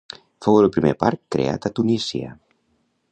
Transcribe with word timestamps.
Fou 0.45 0.55
el 0.61 0.69
primer 0.77 0.93
parc 1.03 1.21
creat 1.37 1.69
a 1.69 1.73
Tunísia. 1.81 2.33